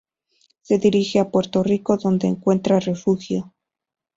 [0.63, 3.53] Se dirigen a Puerto Rico donde encuentran refugio.